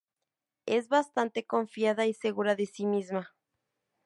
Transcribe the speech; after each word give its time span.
Es 0.65 0.89
bastante 0.89 1.45
confiada 1.45 2.07
y 2.07 2.15
segura 2.15 2.55
de 2.55 2.65
sí 2.65 2.87
misma. 2.87 3.35